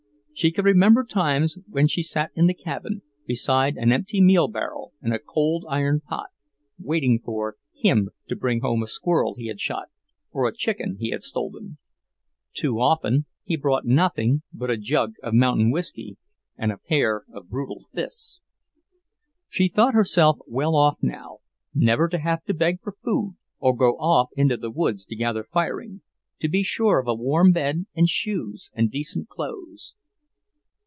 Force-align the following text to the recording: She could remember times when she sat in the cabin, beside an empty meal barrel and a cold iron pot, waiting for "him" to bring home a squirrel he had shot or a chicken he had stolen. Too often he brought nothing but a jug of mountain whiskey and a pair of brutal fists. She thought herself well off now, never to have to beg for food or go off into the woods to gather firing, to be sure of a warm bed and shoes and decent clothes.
She 0.33 0.49
could 0.51 0.65
remember 0.65 1.03
times 1.03 1.59
when 1.67 1.85
she 1.85 2.01
sat 2.01 2.31
in 2.33 2.47
the 2.47 2.55
cabin, 2.55 3.03
beside 3.27 3.77
an 3.77 3.91
empty 3.91 4.19
meal 4.19 4.47
barrel 4.47 4.91
and 4.99 5.13
a 5.13 5.19
cold 5.19 5.65
iron 5.69 5.99
pot, 5.99 6.29
waiting 6.79 7.21
for 7.23 7.57
"him" 7.75 8.09
to 8.27 8.35
bring 8.35 8.61
home 8.61 8.81
a 8.81 8.87
squirrel 8.87 9.35
he 9.35 9.47
had 9.49 9.59
shot 9.59 9.89
or 10.31 10.47
a 10.47 10.55
chicken 10.55 10.97
he 10.99 11.11
had 11.11 11.21
stolen. 11.21 11.77
Too 12.55 12.79
often 12.79 13.25
he 13.43 13.55
brought 13.55 13.85
nothing 13.85 14.41
but 14.51 14.71
a 14.71 14.77
jug 14.77 15.13
of 15.21 15.35
mountain 15.35 15.69
whiskey 15.69 16.17
and 16.57 16.71
a 16.71 16.79
pair 16.79 17.23
of 17.31 17.47
brutal 17.49 17.85
fists. 17.93 18.41
She 19.47 19.67
thought 19.67 19.93
herself 19.93 20.39
well 20.47 20.75
off 20.75 20.97
now, 21.03 21.39
never 21.71 22.07
to 22.07 22.17
have 22.17 22.43
to 22.45 22.55
beg 22.55 22.81
for 22.81 22.95
food 23.03 23.35
or 23.59 23.75
go 23.75 23.91
off 23.99 24.29
into 24.35 24.57
the 24.57 24.71
woods 24.71 25.05
to 25.05 25.15
gather 25.15 25.43
firing, 25.43 26.01
to 26.39 26.49
be 26.49 26.63
sure 26.63 26.97
of 26.99 27.07
a 27.07 27.13
warm 27.13 27.51
bed 27.51 27.85
and 27.93 28.09
shoes 28.09 28.71
and 28.73 28.89
decent 28.89 29.29
clothes. 29.29 29.93